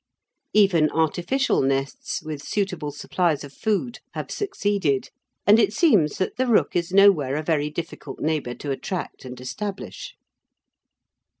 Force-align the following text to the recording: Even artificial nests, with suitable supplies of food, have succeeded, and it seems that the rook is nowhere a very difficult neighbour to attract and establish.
Even 0.55 0.89
artificial 0.89 1.61
nests, 1.61 2.23
with 2.23 2.41
suitable 2.41 2.89
supplies 2.89 3.43
of 3.43 3.53
food, 3.53 3.99
have 4.15 4.31
succeeded, 4.31 5.11
and 5.45 5.59
it 5.59 5.73
seems 5.73 6.17
that 6.17 6.37
the 6.37 6.47
rook 6.47 6.75
is 6.75 6.91
nowhere 6.91 7.35
a 7.35 7.43
very 7.43 7.69
difficult 7.69 8.19
neighbour 8.19 8.55
to 8.55 8.71
attract 8.71 9.25
and 9.25 9.39
establish. 9.39 10.15